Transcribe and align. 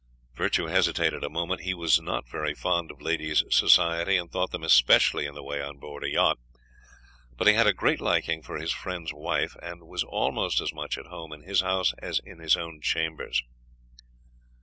Virtue 0.33 0.65
hesitated 0.65 1.23
a 1.23 1.29
moment. 1.29 1.61
He 1.61 1.75
was 1.75 2.01
not 2.01 2.27
very 2.27 2.55
fond 2.55 2.89
of 2.89 3.03
ladies' 3.03 3.43
society, 3.51 4.17
and 4.17 4.31
thought 4.31 4.49
them 4.49 4.63
especially 4.63 5.27
in 5.27 5.35
the 5.35 5.43
way 5.43 5.61
on 5.61 5.77
board 5.77 6.03
a 6.03 6.09
yacht; 6.09 6.39
but 7.37 7.45
he 7.45 7.53
had 7.53 7.67
a 7.67 7.71
great 7.71 8.01
liking 8.01 8.41
for 8.41 8.57
his 8.57 8.71
friend's 8.71 9.13
wife, 9.13 9.55
and 9.61 9.83
was 9.87 10.03
almost 10.03 10.59
as 10.59 10.73
much 10.73 10.97
at 10.97 11.05
home 11.05 11.31
in 11.31 11.41
his 11.43 11.61
house 11.61 11.93
as 11.99 12.17
in 12.23 12.39
his 12.39 12.55
own 12.55 12.81
chambers. 12.81 13.43